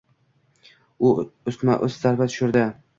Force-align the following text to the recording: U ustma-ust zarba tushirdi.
U 1.09 1.13
ustma-ust 1.55 2.05
zarba 2.09 2.33
tushirdi. 2.35 2.71